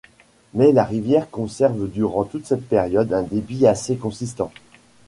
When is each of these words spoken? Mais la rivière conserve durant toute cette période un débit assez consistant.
Mais 0.55 0.71
la 0.71 0.83
rivière 0.83 1.29
conserve 1.29 1.87
durant 1.87 2.23
toute 2.23 2.47
cette 2.47 2.67
période 2.67 3.13
un 3.13 3.21
débit 3.21 3.67
assez 3.67 3.97
consistant. 3.97 4.51